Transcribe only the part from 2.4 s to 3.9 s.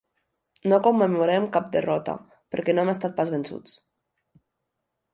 perquè no hem estat pas vençuts.